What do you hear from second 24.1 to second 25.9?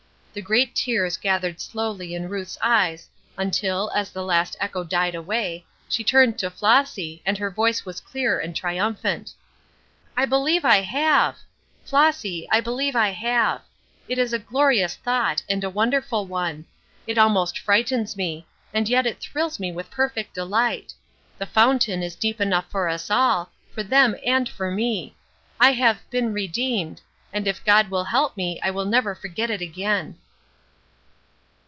and for me. I